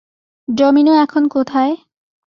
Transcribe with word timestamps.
Domino 0.47 0.93
এখন 1.03 1.23
কোথায়? 1.27 1.73